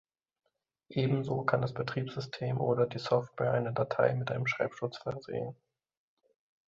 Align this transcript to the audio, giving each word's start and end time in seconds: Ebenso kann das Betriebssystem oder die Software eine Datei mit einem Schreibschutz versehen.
Ebenso 0.89 1.43
kann 1.43 1.61
das 1.61 1.75
Betriebssystem 1.75 2.59
oder 2.59 2.87
die 2.87 2.97
Software 2.97 3.51
eine 3.53 3.71
Datei 3.71 4.15
mit 4.15 4.31
einem 4.31 4.47
Schreibschutz 4.47 4.97
versehen. 4.97 5.55